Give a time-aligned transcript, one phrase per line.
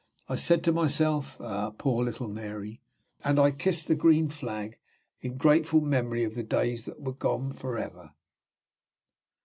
[0.27, 2.81] I said to myself, "Ah, poor little Mary!"
[3.23, 4.79] and I kissed the green flag,
[5.21, 8.15] in grateful memory of the days that were gone forever.